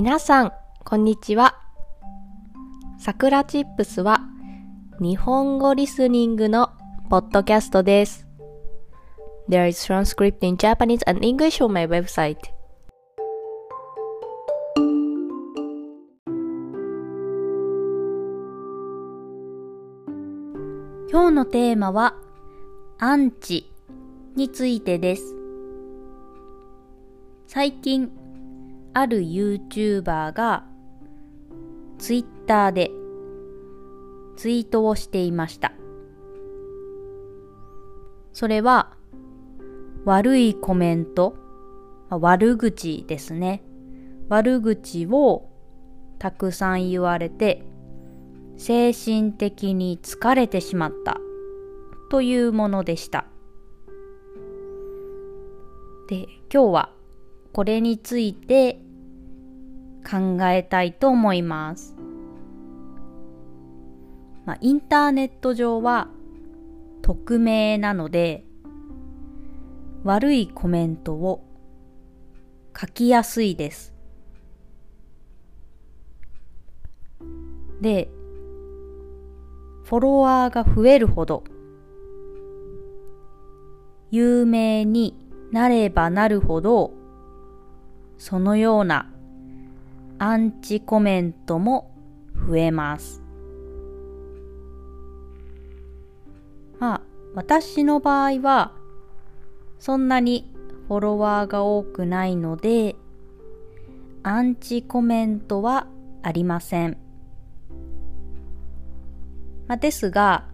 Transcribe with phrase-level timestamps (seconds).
[0.00, 0.52] 皆さん、
[0.84, 1.56] こんにちは。
[3.00, 4.20] さくらチップスは
[5.00, 6.70] 日本語リスニングの
[7.10, 8.24] ポッドキャストです。
[9.48, 12.36] There is transcript in Japanese and English on my website.
[21.10, 22.14] 今日のテーマは
[23.00, 23.68] アンチ
[24.36, 25.34] についてです。
[27.48, 28.12] 最近、
[28.94, 30.64] ある YouTuber が
[31.98, 32.90] Twitter で
[34.36, 35.72] ツイートをしていました。
[38.32, 38.92] それは
[40.04, 41.34] 悪いコメント、
[42.08, 43.62] 悪口ですね。
[44.28, 45.50] 悪口を
[46.18, 47.64] たくさん言われて
[48.56, 51.18] 精神的に疲れてしまった
[52.10, 53.26] というものでした。
[56.08, 56.97] で、今日は
[57.58, 58.78] これについて
[60.08, 61.96] 考えたいと思います。
[64.44, 66.06] まあ、インターネット上は
[67.02, 68.44] 匿名なので
[70.04, 71.44] 悪いコメントを
[72.80, 73.92] 書きやすいです。
[77.80, 78.08] で、
[79.82, 81.42] フォロワーが増えるほど
[84.12, 85.16] 有名に
[85.50, 86.97] なればなるほど
[88.18, 89.10] そのような
[90.18, 91.90] アンチコメントも
[92.48, 93.22] 増えます。
[96.78, 97.00] まあ、
[97.34, 98.72] 私の場合は、
[99.78, 100.52] そんなに
[100.88, 102.96] フォロワーが多くないので、
[104.22, 105.86] アンチコメントは
[106.22, 106.98] ありません。
[109.68, 110.44] まあ、ですが、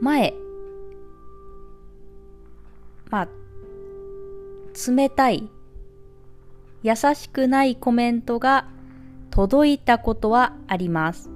[0.00, 0.34] 前、
[3.10, 3.28] まあ、
[4.90, 5.50] 冷たい、
[6.82, 8.66] 優しくないコメントが
[9.30, 11.30] 届いたことはあります。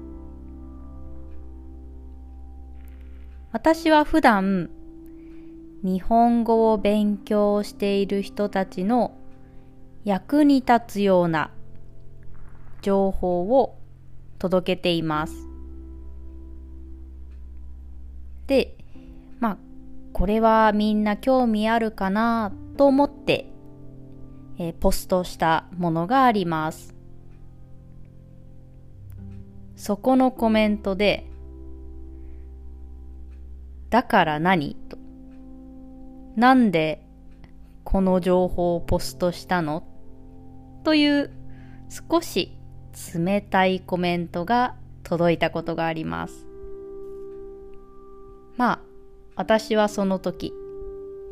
[3.52, 4.70] 私は普段
[5.82, 9.16] 日本語を勉強している人たちの
[10.04, 11.50] 役に立つような
[12.82, 13.78] 情報を
[14.38, 15.34] 届けています。
[18.46, 18.76] で、
[19.40, 19.58] まあ、
[20.12, 23.53] これはみんな興味あるかなと思って、
[24.58, 26.94] えーポストしたものがあります。
[29.76, 31.26] そこのコメントで、
[33.90, 34.76] だから何？
[34.88, 34.96] と。
[36.36, 37.04] なんで
[37.84, 39.84] この情報をポストしたの？
[40.84, 41.30] という
[42.10, 42.56] 少し
[43.14, 46.46] 冷たいコメントが届いたことがあります。
[48.56, 48.80] まあ、
[49.36, 50.52] 私はその時、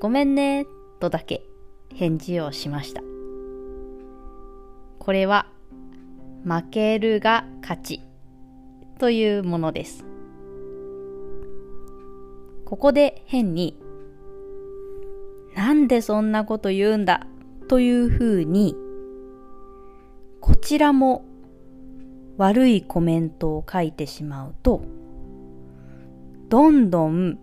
[0.01, 0.67] ごめんね、
[0.99, 1.45] とだけ
[1.95, 3.03] 返事をしました。
[5.03, 5.47] これは、
[6.45, 8.03] 負けるが勝ち
[9.01, 10.05] というものです。
[12.65, 13.83] ここで変に、
[15.57, 17.27] なんでそんなこと言うんだ
[17.67, 18.77] というふうに、
[20.41, 21.25] こちらも
[22.37, 24.85] 悪いコメントを書いてしまうと、
[26.49, 27.41] どんどん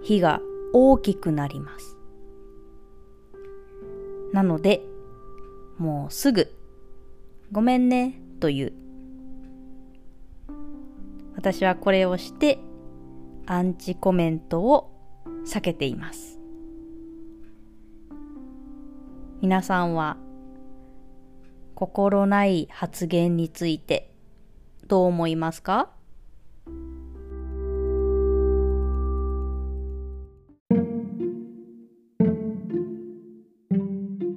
[0.00, 0.40] 火が
[0.72, 1.96] 大きくなります。
[4.32, 4.80] なので、
[5.78, 6.48] もうすぐ、
[7.52, 8.72] ごめんね、という。
[11.34, 12.58] 私はこれをして、
[13.46, 14.90] アンチコメントを
[15.46, 16.40] 避けています。
[19.42, 20.16] 皆さんは、
[21.74, 24.14] 心ない発言について、
[24.86, 25.90] どう思いますか？